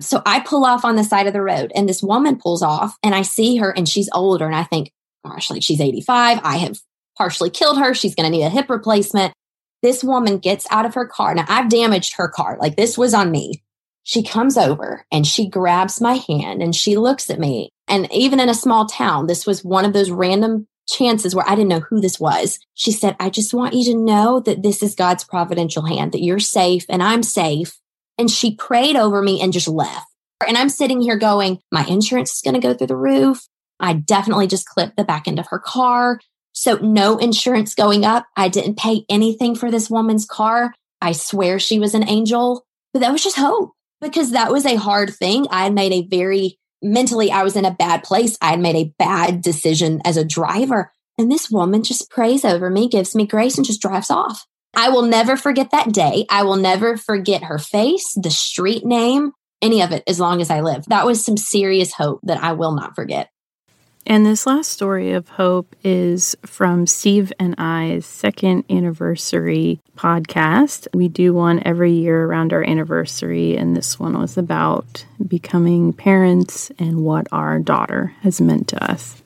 So 0.00 0.20
I 0.26 0.40
pull 0.40 0.66
off 0.66 0.84
on 0.84 0.96
the 0.96 1.04
side 1.04 1.26
of 1.26 1.32
the 1.32 1.40
road 1.40 1.72
and 1.74 1.88
this 1.88 2.02
woman 2.02 2.36
pulls 2.36 2.62
off 2.62 2.94
and 3.02 3.14
I 3.14 3.22
see 3.22 3.56
her 3.56 3.70
and 3.74 3.88
she's 3.88 4.10
older 4.12 4.44
and 4.44 4.54
I 4.54 4.64
think, 4.64 4.92
gosh, 5.24 5.50
like 5.50 5.62
she's 5.62 5.80
85. 5.80 6.40
I 6.42 6.58
have 6.58 6.78
partially 7.16 7.48
killed 7.48 7.78
her. 7.78 7.94
She's 7.94 8.14
going 8.14 8.30
to 8.30 8.36
need 8.36 8.44
a 8.44 8.50
hip 8.50 8.68
replacement. 8.68 9.32
This 9.82 10.04
woman 10.04 10.38
gets 10.38 10.66
out 10.70 10.84
of 10.84 10.92
her 10.92 11.06
car. 11.06 11.34
Now 11.34 11.46
I've 11.48 11.70
damaged 11.70 12.16
her 12.16 12.28
car. 12.28 12.58
Like 12.60 12.76
this 12.76 12.98
was 12.98 13.14
on 13.14 13.30
me. 13.30 13.62
She 14.02 14.22
comes 14.22 14.58
over 14.58 15.06
and 15.10 15.26
she 15.26 15.48
grabs 15.48 16.02
my 16.02 16.14
hand 16.28 16.62
and 16.62 16.76
she 16.76 16.98
looks 16.98 17.30
at 17.30 17.40
me. 17.40 17.70
And 17.88 18.10
even 18.12 18.40
in 18.40 18.48
a 18.48 18.54
small 18.54 18.86
town, 18.86 19.26
this 19.26 19.46
was 19.46 19.64
one 19.64 19.84
of 19.84 19.92
those 19.92 20.10
random 20.10 20.66
chances 20.88 21.34
where 21.34 21.48
I 21.48 21.54
didn't 21.54 21.68
know 21.68 21.80
who 21.80 22.00
this 22.00 22.20
was. 22.20 22.58
She 22.74 22.92
said, 22.92 23.16
I 23.18 23.30
just 23.30 23.54
want 23.54 23.74
you 23.74 23.84
to 23.92 23.98
know 23.98 24.40
that 24.40 24.62
this 24.62 24.82
is 24.82 24.94
God's 24.94 25.24
providential 25.24 25.86
hand, 25.86 26.12
that 26.12 26.22
you're 26.22 26.38
safe 26.38 26.84
and 26.88 27.02
I'm 27.02 27.22
safe. 27.22 27.78
And 28.18 28.30
she 28.30 28.54
prayed 28.54 28.96
over 28.96 29.22
me 29.22 29.40
and 29.40 29.52
just 29.52 29.68
left. 29.68 30.06
And 30.46 30.56
I'm 30.56 30.68
sitting 30.68 31.00
here 31.00 31.16
going, 31.16 31.60
my 31.72 31.84
insurance 31.86 32.34
is 32.34 32.42
going 32.42 32.54
to 32.54 32.60
go 32.60 32.74
through 32.74 32.88
the 32.88 32.96
roof. 32.96 33.46
I 33.80 33.94
definitely 33.94 34.46
just 34.46 34.66
clipped 34.66 34.96
the 34.96 35.04
back 35.04 35.26
end 35.26 35.38
of 35.38 35.46
her 35.48 35.58
car. 35.58 36.20
So 36.52 36.76
no 36.76 37.18
insurance 37.18 37.74
going 37.74 38.04
up. 38.04 38.26
I 38.36 38.48
didn't 38.48 38.78
pay 38.78 39.04
anything 39.08 39.56
for 39.56 39.70
this 39.70 39.90
woman's 39.90 40.26
car. 40.26 40.72
I 41.00 41.12
swear 41.12 41.58
she 41.58 41.78
was 41.78 41.94
an 41.94 42.08
angel, 42.08 42.64
but 42.92 43.00
that 43.00 43.12
was 43.12 43.24
just 43.24 43.36
hope 43.36 43.72
because 44.00 44.30
that 44.30 44.52
was 44.52 44.64
a 44.64 44.76
hard 44.76 45.12
thing. 45.12 45.46
I 45.50 45.70
made 45.70 45.92
a 45.92 46.06
very 46.06 46.58
mentally, 46.84 47.32
I 47.32 47.42
was 47.42 47.56
in 47.56 47.64
a 47.64 47.74
bad 47.74 48.04
place. 48.04 48.36
I 48.40 48.50
had 48.50 48.60
made 48.60 48.76
a 48.76 48.94
bad 48.98 49.42
decision 49.42 50.00
as 50.04 50.16
a 50.16 50.24
driver. 50.24 50.92
And 51.18 51.30
this 51.30 51.50
woman 51.50 51.82
just 51.82 52.10
prays 52.10 52.44
over 52.44 52.70
me, 52.70 52.88
gives 52.88 53.14
me 53.14 53.26
grace, 53.26 53.56
and 53.56 53.66
just 53.66 53.80
drives 53.80 54.10
off. 54.10 54.46
I 54.76 54.90
will 54.90 55.02
never 55.02 55.36
forget 55.36 55.70
that 55.70 55.92
day. 55.92 56.26
I 56.28 56.42
will 56.42 56.56
never 56.56 56.96
forget 56.96 57.44
her 57.44 57.58
face, 57.58 58.12
the 58.20 58.30
street 58.30 58.84
name, 58.84 59.32
any 59.62 59.82
of 59.82 59.92
it 59.92 60.02
as 60.06 60.20
long 60.20 60.40
as 60.40 60.50
I 60.50 60.60
live. 60.60 60.84
That 60.86 61.06
was 61.06 61.24
some 61.24 61.36
serious 61.36 61.92
hope 61.92 62.20
that 62.24 62.42
I 62.42 62.52
will 62.52 62.72
not 62.72 62.94
forget. 62.96 63.30
And 64.06 64.26
this 64.26 64.46
last 64.46 64.70
story 64.70 65.12
of 65.12 65.28
hope 65.28 65.74
is 65.82 66.36
from 66.44 66.86
Steve 66.86 67.32
and 67.40 67.54
I's 67.56 68.04
second 68.04 68.64
anniversary 68.68 69.80
podcast. 69.96 70.86
We 70.92 71.08
do 71.08 71.32
one 71.32 71.62
every 71.64 71.92
year 71.92 72.24
around 72.24 72.52
our 72.52 72.62
anniversary, 72.62 73.56
and 73.56 73.74
this 73.74 73.98
one 73.98 74.18
was 74.18 74.36
about 74.36 75.06
becoming 75.26 75.94
parents 75.94 76.70
and 76.78 77.02
what 77.02 77.28
our 77.32 77.58
daughter 77.58 78.14
has 78.20 78.42
meant 78.42 78.68
to 78.68 78.90
us. 78.90 79.22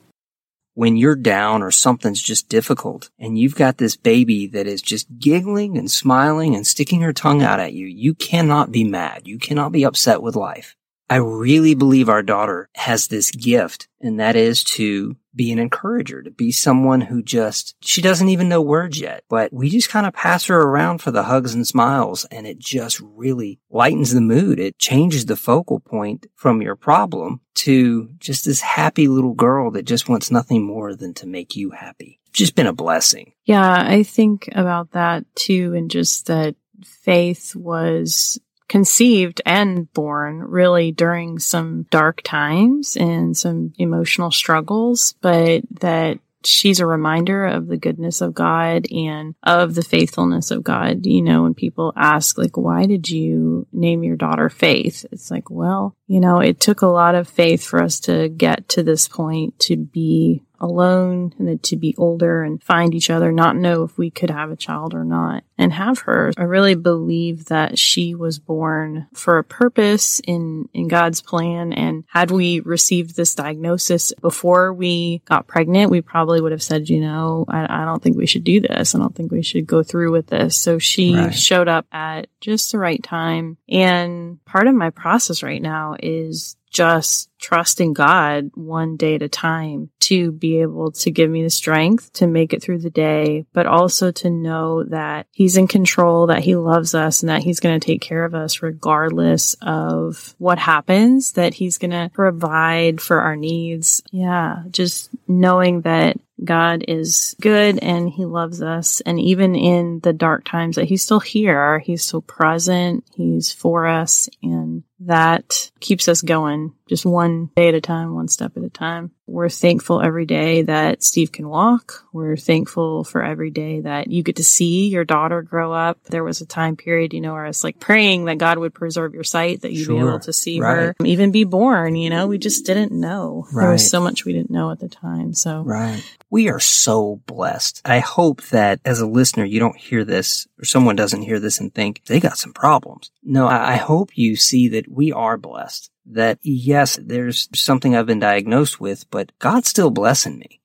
When 0.74 0.96
you're 0.96 1.16
down 1.16 1.62
or 1.62 1.72
something's 1.72 2.22
just 2.22 2.48
difficult 2.48 3.10
and 3.18 3.36
you've 3.36 3.56
got 3.56 3.78
this 3.78 3.96
baby 3.96 4.46
that 4.46 4.68
is 4.68 4.80
just 4.80 5.08
giggling 5.18 5.76
and 5.76 5.90
smiling 5.90 6.54
and 6.54 6.64
sticking 6.64 7.00
her 7.00 7.12
tongue 7.12 7.42
out 7.42 7.58
at 7.58 7.72
you, 7.72 7.86
you 7.86 8.14
cannot 8.14 8.70
be 8.70 8.84
mad. 8.84 9.26
You 9.26 9.38
cannot 9.38 9.72
be 9.72 9.84
upset 9.84 10.22
with 10.22 10.36
life. 10.36 10.76
I 11.10 11.16
really 11.16 11.74
believe 11.74 12.08
our 12.08 12.22
daughter 12.22 12.68
has 12.74 13.08
this 13.08 13.30
gift, 13.30 13.88
and 14.00 14.20
that 14.20 14.36
is 14.36 14.62
to 14.64 15.16
be 15.34 15.52
an 15.52 15.58
encourager, 15.58 16.22
to 16.22 16.30
be 16.30 16.52
someone 16.52 17.00
who 17.00 17.22
just, 17.22 17.76
she 17.80 18.02
doesn't 18.02 18.28
even 18.28 18.48
know 18.48 18.60
words 18.60 19.00
yet, 19.00 19.24
but 19.28 19.52
we 19.52 19.70
just 19.70 19.88
kind 19.88 20.06
of 20.06 20.12
pass 20.12 20.46
her 20.46 20.60
around 20.60 20.98
for 20.98 21.10
the 21.10 21.22
hugs 21.22 21.54
and 21.54 21.66
smiles, 21.66 22.26
and 22.26 22.46
it 22.46 22.58
just 22.58 23.00
really 23.00 23.60
lightens 23.70 24.12
the 24.12 24.20
mood. 24.20 24.58
It 24.58 24.78
changes 24.78 25.26
the 25.26 25.36
focal 25.36 25.80
point 25.80 26.26
from 26.34 26.60
your 26.60 26.76
problem 26.76 27.40
to 27.54 28.10
just 28.18 28.44
this 28.44 28.60
happy 28.60 29.08
little 29.08 29.34
girl 29.34 29.70
that 29.70 29.84
just 29.84 30.08
wants 30.08 30.30
nothing 30.30 30.64
more 30.64 30.94
than 30.94 31.14
to 31.14 31.26
make 31.26 31.56
you 31.56 31.70
happy. 31.70 32.20
It's 32.26 32.38
just 32.38 32.54
been 32.54 32.66
a 32.66 32.72
blessing. 32.72 33.32
Yeah, 33.44 33.82
I 33.86 34.02
think 34.02 34.48
about 34.52 34.92
that 34.92 35.24
too, 35.34 35.72
and 35.74 35.90
just 35.90 36.26
that 36.26 36.56
faith 36.84 37.56
was 37.56 38.38
conceived 38.68 39.40
and 39.46 39.92
born 39.92 40.38
really 40.40 40.92
during 40.92 41.38
some 41.38 41.86
dark 41.90 42.22
times 42.22 42.96
and 42.96 43.36
some 43.36 43.72
emotional 43.78 44.30
struggles, 44.30 45.14
but 45.20 45.62
that 45.80 46.18
she's 46.44 46.80
a 46.80 46.86
reminder 46.86 47.46
of 47.46 47.66
the 47.66 47.76
goodness 47.76 48.20
of 48.20 48.34
God 48.34 48.90
and 48.92 49.34
of 49.42 49.74
the 49.74 49.82
faithfulness 49.82 50.50
of 50.50 50.62
God. 50.62 51.04
You 51.06 51.22
know, 51.22 51.42
when 51.42 51.54
people 51.54 51.92
ask, 51.96 52.38
like, 52.38 52.56
why 52.56 52.86
did 52.86 53.08
you 53.08 53.66
name 53.72 54.04
your 54.04 54.16
daughter 54.16 54.48
Faith? 54.48 55.04
It's 55.12 55.30
like, 55.30 55.50
well, 55.50 55.96
you 56.06 56.20
know, 56.20 56.40
it 56.40 56.60
took 56.60 56.82
a 56.82 56.86
lot 56.86 57.14
of 57.14 57.28
faith 57.28 57.64
for 57.64 57.82
us 57.82 58.00
to 58.00 58.28
get 58.28 58.68
to 58.70 58.82
this 58.82 59.08
point 59.08 59.58
to 59.60 59.76
be 59.76 60.42
alone 60.60 61.34
and 61.38 61.48
then 61.48 61.58
to 61.58 61.76
be 61.76 61.94
older 61.96 62.42
and 62.42 62.62
find 62.62 62.94
each 62.94 63.10
other, 63.10 63.32
not 63.32 63.56
know 63.56 63.84
if 63.84 63.96
we 63.98 64.10
could 64.10 64.30
have 64.30 64.50
a 64.50 64.56
child 64.56 64.94
or 64.94 65.04
not 65.04 65.44
and 65.56 65.72
have 65.72 66.00
her. 66.00 66.32
I 66.36 66.44
really 66.44 66.74
believe 66.74 67.46
that 67.46 67.78
she 67.78 68.14
was 68.14 68.38
born 68.38 69.06
for 69.12 69.38
a 69.38 69.44
purpose 69.44 70.20
in, 70.20 70.68
in 70.72 70.88
God's 70.88 71.20
plan. 71.20 71.72
And 71.72 72.04
had 72.08 72.30
we 72.30 72.60
received 72.60 73.16
this 73.16 73.34
diagnosis 73.34 74.12
before 74.20 74.72
we 74.72 75.22
got 75.24 75.46
pregnant, 75.46 75.90
we 75.90 76.00
probably 76.00 76.40
would 76.40 76.52
have 76.52 76.62
said, 76.62 76.88
you 76.88 77.00
know, 77.00 77.44
I, 77.48 77.82
I 77.82 77.84
don't 77.84 78.02
think 78.02 78.16
we 78.16 78.26
should 78.26 78.44
do 78.44 78.60
this. 78.60 78.94
I 78.94 78.98
don't 78.98 79.14
think 79.14 79.32
we 79.32 79.42
should 79.42 79.66
go 79.66 79.82
through 79.82 80.12
with 80.12 80.28
this. 80.28 80.56
So 80.56 80.78
she 80.78 81.14
right. 81.14 81.34
showed 81.34 81.68
up 81.68 81.86
at 81.92 82.28
just 82.40 82.72
the 82.72 82.78
right 82.78 83.02
time. 83.02 83.58
And 83.68 84.44
part 84.44 84.68
of 84.68 84.74
my 84.74 84.90
process 84.90 85.42
right 85.42 85.62
now 85.62 85.96
is 86.00 86.56
just 86.70 87.30
trusting 87.40 87.92
God 87.92 88.50
one 88.54 88.96
day 88.96 89.14
at 89.14 89.22
a 89.22 89.28
time 89.28 89.90
to 90.00 90.32
be 90.32 90.60
able 90.60 90.92
to 90.92 91.10
give 91.10 91.30
me 91.30 91.42
the 91.42 91.50
strength 91.50 92.12
to 92.14 92.26
make 92.26 92.52
it 92.52 92.62
through 92.62 92.78
the 92.78 92.90
day, 92.90 93.46
but 93.52 93.66
also 93.66 94.10
to 94.10 94.30
know 94.30 94.84
that 94.84 95.26
He's 95.32 95.56
in 95.56 95.68
control, 95.68 96.26
that 96.26 96.42
He 96.42 96.56
loves 96.56 96.94
us, 96.94 97.22
and 97.22 97.30
that 97.30 97.42
He's 97.42 97.60
going 97.60 97.78
to 97.78 97.84
take 97.84 98.00
care 98.00 98.24
of 98.24 98.34
us 98.34 98.62
regardless 98.62 99.54
of 99.62 100.34
what 100.38 100.58
happens, 100.58 101.32
that 101.32 101.54
He's 101.54 101.78
going 101.78 101.90
to 101.90 102.10
provide 102.12 103.00
for 103.00 103.20
our 103.20 103.36
needs. 103.36 104.02
Yeah, 104.10 104.62
just 104.70 105.10
knowing 105.26 105.82
that 105.82 106.16
God 106.42 106.84
is 106.86 107.34
good 107.40 107.78
and 107.80 108.08
he 108.08 108.24
loves 108.24 108.62
us. 108.62 109.00
And 109.00 109.18
even 109.20 109.54
in 109.56 110.00
the 110.00 110.12
dark 110.12 110.44
times 110.44 110.76
that 110.76 110.84
he's 110.84 111.02
still 111.02 111.20
here, 111.20 111.80
he's 111.80 112.04
still 112.04 112.22
present. 112.22 113.04
He's 113.14 113.52
for 113.52 113.86
us. 113.86 114.28
And 114.42 114.84
that 115.00 115.70
keeps 115.80 116.08
us 116.08 116.22
going 116.22 116.74
just 116.88 117.06
one 117.06 117.50
day 117.54 117.68
at 117.68 117.74
a 117.74 117.80
time, 117.80 118.14
one 118.14 118.28
step 118.28 118.56
at 118.56 118.64
a 118.64 118.70
time. 118.70 119.12
We're 119.26 119.50
thankful 119.50 120.00
every 120.00 120.24
day 120.24 120.62
that 120.62 121.02
Steve 121.02 121.30
can 121.30 121.48
walk. 121.48 122.04
We're 122.12 122.36
thankful 122.36 123.04
for 123.04 123.22
every 123.22 123.50
day 123.50 123.82
that 123.82 124.08
you 124.08 124.22
get 124.22 124.36
to 124.36 124.44
see 124.44 124.88
your 124.88 125.04
daughter 125.04 125.42
grow 125.42 125.72
up. 125.72 126.02
There 126.04 126.24
was 126.24 126.40
a 126.40 126.46
time 126.46 126.76
period, 126.76 127.12
you 127.12 127.20
know, 127.20 127.34
where 127.34 127.44
I 127.44 127.48
was 127.48 127.62
like 127.62 127.78
praying 127.78 128.24
that 128.24 128.38
God 128.38 128.58
would 128.58 128.74
preserve 128.74 129.14
your 129.14 129.24
sight, 129.24 129.60
that 129.62 129.72
you'd 129.72 129.84
sure. 129.84 129.94
be 129.96 130.08
able 130.08 130.20
to 130.20 130.32
see 130.32 130.60
right. 130.60 130.76
her 130.76 130.96
even 131.04 131.30
be 131.30 131.44
born. 131.44 131.94
You 131.94 132.08
know, 132.08 132.26
we 132.26 132.38
just 132.38 132.64
didn't 132.64 132.90
know. 132.90 133.46
Right. 133.52 133.64
There 133.64 133.72
was 133.72 133.88
so 133.88 134.00
much 134.00 134.24
we 134.24 134.32
didn't 134.32 134.50
know 134.50 134.70
at 134.70 134.80
the 134.80 134.88
time. 134.88 135.34
So, 135.34 135.62
right. 135.62 136.02
We 136.30 136.48
are 136.48 136.60
so 136.60 137.20
blessed. 137.26 137.82
I 137.84 138.00
hope 138.00 138.42
that 138.44 138.80
as 138.84 139.00
a 139.00 139.06
listener, 139.06 139.44
you 139.44 139.60
don't 139.60 139.76
hear 139.76 140.04
this 140.04 140.47
or 140.58 140.64
someone 140.64 140.96
doesn't 140.96 141.22
hear 141.22 141.38
this 141.38 141.60
and 141.60 141.72
think 141.72 142.02
they 142.06 142.20
got 142.20 142.38
some 142.38 142.52
problems. 142.52 143.10
No, 143.22 143.46
I, 143.46 143.74
I 143.74 143.76
hope 143.76 144.16
you 144.16 144.36
see 144.36 144.68
that 144.68 144.90
we 144.90 145.12
are 145.12 145.36
blessed 145.36 145.90
that 146.10 146.38
yes, 146.42 146.98
there's 147.02 147.48
something 147.54 147.94
I've 147.94 148.06
been 148.06 148.20
diagnosed 148.20 148.80
with, 148.80 149.08
but 149.10 149.32
God's 149.38 149.68
still 149.68 149.90
blessing 149.90 150.38
me. 150.38 150.60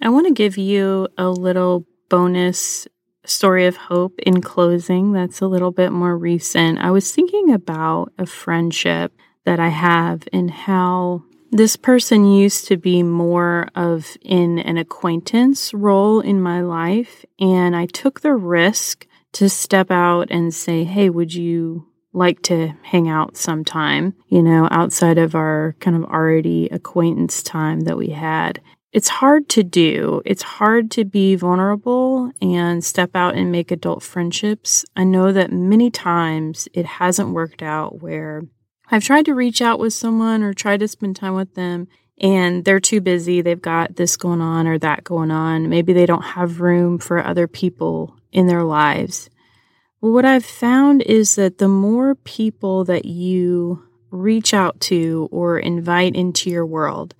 I 0.00 0.10
want 0.10 0.26
to 0.26 0.34
give 0.34 0.58
you 0.58 1.08
a 1.16 1.28
little 1.28 1.86
bonus 2.08 2.86
story 3.24 3.66
of 3.66 3.76
hope 3.76 4.18
in 4.20 4.42
closing 4.42 5.12
that's 5.12 5.40
a 5.40 5.46
little 5.46 5.70
bit 5.70 5.92
more 5.92 6.16
recent. 6.16 6.78
I 6.78 6.90
was 6.90 7.12
thinking 7.12 7.52
about 7.52 8.12
a 8.18 8.26
friendship 8.26 9.12
that 9.44 9.58
I 9.58 9.68
have 9.68 10.28
and 10.32 10.50
how 10.50 11.24
this 11.50 11.76
person 11.76 12.30
used 12.30 12.66
to 12.66 12.76
be 12.76 13.02
more 13.02 13.68
of 13.74 14.16
in 14.20 14.58
an 14.58 14.76
acquaintance 14.76 15.72
role 15.72 16.20
in 16.20 16.42
my 16.42 16.60
life. 16.60 17.24
And 17.38 17.74
I 17.74 17.86
took 17.86 18.20
the 18.20 18.34
risk 18.34 19.06
to 19.34 19.48
step 19.48 19.90
out 19.90 20.28
and 20.30 20.54
say, 20.54 20.84
Hey, 20.84 21.10
would 21.10 21.34
you 21.34 21.86
like 22.14 22.40
to 22.42 22.72
hang 22.82 23.08
out 23.08 23.36
sometime, 23.36 24.14
you 24.28 24.42
know, 24.42 24.68
outside 24.70 25.18
of 25.18 25.34
our 25.34 25.74
kind 25.80 25.96
of 25.96 26.04
already 26.04 26.68
acquaintance 26.70 27.42
time 27.42 27.80
that 27.80 27.98
we 27.98 28.10
had. 28.10 28.60
It's 28.92 29.08
hard 29.08 29.48
to 29.50 29.64
do. 29.64 30.22
It's 30.24 30.42
hard 30.42 30.92
to 30.92 31.04
be 31.04 31.34
vulnerable 31.34 32.30
and 32.40 32.84
step 32.84 33.16
out 33.16 33.34
and 33.34 33.50
make 33.50 33.72
adult 33.72 34.04
friendships. 34.04 34.84
I 34.94 35.02
know 35.02 35.32
that 35.32 35.52
many 35.52 35.90
times 35.90 36.68
it 36.72 36.86
hasn't 36.86 37.30
worked 37.30 37.60
out 37.60 38.00
where 38.00 38.42
I've 38.90 39.02
tried 39.02 39.24
to 39.24 39.34
reach 39.34 39.60
out 39.60 39.80
with 39.80 39.92
someone 39.92 40.44
or 40.44 40.54
try 40.54 40.76
to 40.76 40.86
spend 40.86 41.16
time 41.16 41.34
with 41.34 41.54
them 41.54 41.88
and 42.18 42.64
they're 42.64 42.80
too 42.80 43.00
busy. 43.00 43.40
They've 43.40 43.60
got 43.60 43.96
this 43.96 44.16
going 44.16 44.40
on 44.40 44.66
or 44.66 44.78
that 44.78 45.04
going 45.04 45.30
on. 45.30 45.68
Maybe 45.68 45.92
they 45.92 46.06
don't 46.06 46.22
have 46.22 46.60
room 46.60 46.98
for 46.98 47.24
other 47.24 47.46
people 47.48 48.16
in 48.32 48.46
their 48.46 48.62
lives. 48.62 49.30
Well, 50.00 50.12
what 50.12 50.24
I've 50.24 50.44
found 50.44 51.02
is 51.02 51.36
that 51.36 51.58
the 51.58 51.68
more 51.68 52.14
people 52.14 52.84
that 52.84 53.04
you 53.04 53.82
reach 54.10 54.54
out 54.54 54.80
to 54.80 55.28
or 55.32 55.58
invite 55.58 56.14
into 56.14 56.50
your 56.50 56.66
world, 56.66 57.14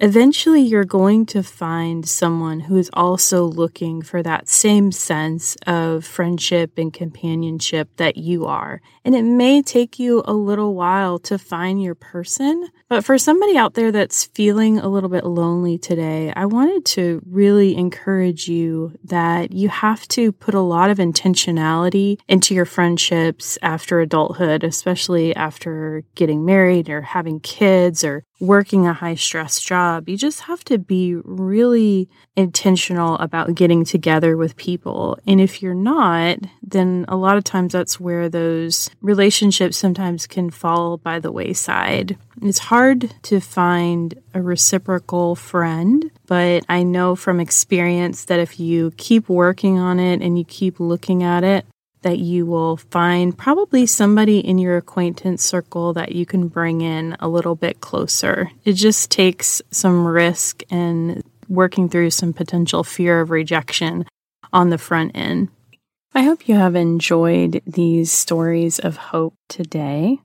eventually 0.00 0.60
you're 0.62 0.84
going 0.84 1.26
to 1.26 1.42
find 1.42 2.08
someone 2.08 2.60
who 2.60 2.76
is 2.76 2.90
also 2.92 3.44
looking 3.44 4.00
for 4.00 4.22
that 4.22 4.48
same 4.48 4.92
sense 4.92 5.56
of 5.66 6.04
friendship 6.04 6.78
and 6.78 6.92
companionship 6.92 7.88
that 7.96 8.16
you 8.16 8.46
are. 8.46 8.80
And 9.04 9.14
it 9.14 9.24
may 9.24 9.60
take 9.60 9.98
you 9.98 10.22
a 10.24 10.32
little 10.32 10.74
while 10.74 11.18
to 11.20 11.38
find 11.38 11.82
your 11.82 11.96
person, 11.96 12.68
but 12.88 13.04
for 13.04 13.18
somebody 13.18 13.56
out 13.56 13.74
there 13.74 13.90
that's 13.90 14.24
feeling 14.24 14.78
a 14.78 14.88
little 14.88 15.10
bit 15.10 15.24
lonely 15.24 15.78
today, 15.78 16.32
I 16.36 16.46
wanted 16.46 16.84
to 16.86 17.20
really 17.26 17.76
encourage 17.76 18.48
you 18.48 18.92
that 19.04 19.52
you 19.52 19.68
have 19.68 20.06
to 20.08 20.30
put 20.30 20.54
a 20.54 20.60
lot 20.60 20.90
of 20.90 20.98
intentionality 20.98 22.20
into 22.28 22.54
your 22.54 22.64
friendships 22.64 23.58
after 23.62 24.00
adulthood, 24.00 24.62
especially 24.62 25.34
after 25.34 26.04
getting 26.14 26.44
married 26.44 26.88
or 26.88 27.02
having 27.02 27.40
kids 27.40 28.04
or 28.04 28.24
working 28.40 28.86
a 28.86 28.92
high 28.92 29.14
stress 29.14 29.60
job. 29.60 30.08
You 30.08 30.16
just 30.16 30.42
have 30.42 30.64
to 30.64 30.78
be 30.78 31.14
really 31.16 32.08
intentional 32.36 33.16
about 33.16 33.54
getting 33.54 33.84
together 33.84 34.36
with 34.36 34.56
people. 34.56 35.18
And 35.26 35.40
if 35.40 35.62
you're 35.62 35.74
not, 35.74 36.38
then 36.62 37.04
a 37.08 37.16
lot 37.16 37.36
of 37.36 37.44
times 37.44 37.72
that's 37.72 37.98
where 37.98 38.28
those 38.28 38.90
relationships 39.00 39.76
sometimes 39.76 40.26
can 40.26 40.50
fall 40.50 40.98
by 40.98 41.18
the 41.18 41.32
wayside. 41.32 42.16
It's 42.40 42.58
hard 42.60 43.12
to 43.22 43.40
find 43.40 44.14
a 44.34 44.40
reciprocal 44.40 45.34
friend, 45.34 46.10
but 46.26 46.64
I 46.68 46.84
know 46.84 47.16
from 47.16 47.40
experience 47.40 48.26
that 48.26 48.38
if 48.38 48.60
you 48.60 48.92
keep 48.96 49.28
working 49.28 49.78
on 49.78 49.98
it 49.98 50.22
and 50.22 50.38
you 50.38 50.44
keep 50.44 50.78
looking 50.78 51.24
at 51.24 51.42
it, 51.42 51.66
that 52.02 52.18
you 52.18 52.46
will 52.46 52.76
find 52.76 53.36
probably 53.36 53.86
somebody 53.86 54.38
in 54.38 54.58
your 54.58 54.76
acquaintance 54.76 55.42
circle 55.42 55.92
that 55.94 56.12
you 56.12 56.24
can 56.24 56.48
bring 56.48 56.80
in 56.80 57.16
a 57.20 57.28
little 57.28 57.54
bit 57.54 57.80
closer. 57.80 58.50
It 58.64 58.74
just 58.74 59.10
takes 59.10 59.60
some 59.70 60.06
risk 60.06 60.62
and 60.70 61.22
working 61.48 61.88
through 61.88 62.10
some 62.10 62.32
potential 62.32 62.84
fear 62.84 63.20
of 63.20 63.30
rejection 63.30 64.06
on 64.52 64.70
the 64.70 64.78
front 64.78 65.12
end. 65.14 65.48
I 66.14 66.22
hope 66.22 66.48
you 66.48 66.54
have 66.54 66.74
enjoyed 66.74 67.62
these 67.66 68.10
stories 68.10 68.78
of 68.78 68.96
hope 68.96 69.34
today. 69.48 70.18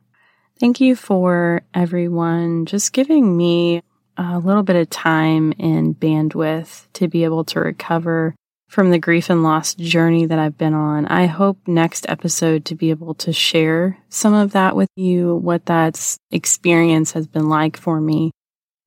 Thank 0.60 0.80
you 0.80 0.96
for 0.96 1.62
everyone 1.74 2.66
just 2.66 2.94
giving 2.94 3.36
me 3.36 3.82
a 4.18 4.40
little 4.40 4.64
bit 4.64 4.76
of 4.76 4.90
time 4.90 5.54
and 5.60 6.00
bandwidth 6.00 6.88
to 6.94 7.08
be 7.08 7.24
able 7.24 7.44
to 7.46 7.60
recover 7.60 8.36
from 8.74 8.90
the 8.90 8.98
grief 8.98 9.30
and 9.30 9.44
loss 9.44 9.76
journey 9.76 10.26
that 10.26 10.40
I've 10.40 10.58
been 10.58 10.74
on. 10.74 11.06
I 11.06 11.28
hope 11.28 11.60
next 11.68 12.10
episode 12.10 12.66
to 12.66 12.76
be 12.76 12.90
able 12.90 13.14
to 13.16 13.32
share 13.32 14.00
some 14.10 14.34
of 14.34 14.54
that 14.54 14.76
with 14.76 14.90
you, 14.96 15.36
what 15.36 15.68
that 15.68 16.18
experience 16.32 17.12
has 17.12 17.28
been 17.28 17.50
like 17.50 17.78
for 17.78 18.02
me. 18.02 18.32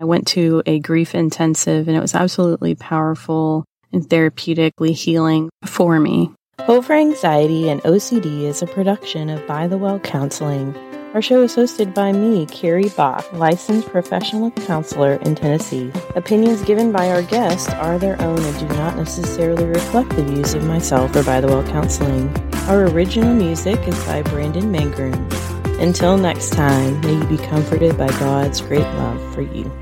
I 0.00 0.04
went 0.04 0.26
to 0.28 0.60
a 0.66 0.80
grief 0.80 1.14
intensive 1.14 1.86
and 1.86 1.96
it 1.96 2.00
was 2.00 2.16
absolutely 2.16 2.74
powerful 2.74 3.64
and 3.92 4.02
therapeutically 4.02 4.92
healing 4.92 5.50
for 5.64 6.00
me. 6.00 6.32
Over 6.66 6.94
Anxiety 6.94 7.68
and 7.68 7.80
OCD 7.82 8.42
is 8.42 8.62
a 8.62 8.66
production 8.66 9.30
of 9.30 9.46
By 9.46 9.68
the 9.68 9.78
Well 9.78 10.00
Counseling. 10.00 10.74
Our 11.16 11.22
show 11.22 11.40
is 11.40 11.56
hosted 11.56 11.94
by 11.94 12.12
me, 12.12 12.44
Carrie 12.44 12.90
Bock, 12.90 13.26
licensed 13.32 13.88
professional 13.88 14.50
counselor 14.50 15.14
in 15.14 15.34
Tennessee. 15.34 15.90
Opinions 16.14 16.60
given 16.60 16.92
by 16.92 17.08
our 17.08 17.22
guests 17.22 17.70
are 17.70 17.98
their 17.98 18.20
own 18.20 18.38
and 18.38 18.58
do 18.58 18.68
not 18.76 18.98
necessarily 18.98 19.64
reflect 19.64 20.10
the 20.10 20.24
views 20.24 20.52
of 20.52 20.64
myself 20.64 21.16
or 21.16 21.24
By 21.24 21.40
the 21.40 21.46
Well 21.46 21.66
Counseling. 21.68 22.28
Our 22.68 22.88
original 22.88 23.32
music 23.32 23.78
is 23.88 24.04
by 24.04 24.24
Brandon 24.24 24.70
Mangroom. 24.70 25.26
Until 25.80 26.18
next 26.18 26.52
time, 26.52 27.00
may 27.00 27.14
you 27.14 27.24
be 27.24 27.38
comforted 27.38 27.96
by 27.96 28.08
God's 28.20 28.60
great 28.60 28.80
love 28.80 29.34
for 29.34 29.40
you. 29.40 29.72